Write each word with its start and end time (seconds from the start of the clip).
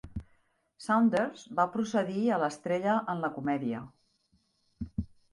Saunders 0.83 1.41
va 1.59 1.65
procedir 1.75 2.23
a 2.27 2.39
l'estrella 2.43 2.95
en 3.13 3.21
la 3.25 3.29
comèdia. 3.35 3.83